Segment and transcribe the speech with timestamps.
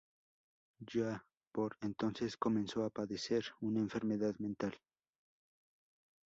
[0.89, 4.75] Ya por entonces comenzó a padecer una enfermedad mental.